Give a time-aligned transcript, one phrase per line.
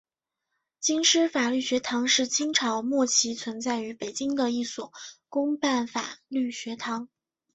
[0.79, 4.91] 京师法律学堂是清朝末期存在于北京的一所
[5.29, 7.07] 官办法律学堂。